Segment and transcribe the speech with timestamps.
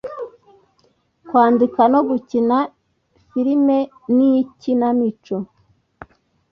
[1.27, 2.57] kwandika no gukina
[3.29, 3.77] filime
[4.15, 5.35] n’ikinamico